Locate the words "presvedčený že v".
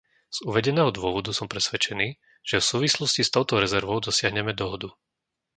1.53-2.69